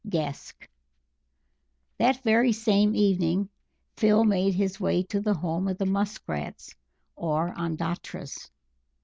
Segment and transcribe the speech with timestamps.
[0.09, 0.67] Gask
[1.99, 3.49] That very same evening
[3.97, 6.73] Phil made his way to the home of the Musk Rats,
[7.15, 8.49] or Ondatras.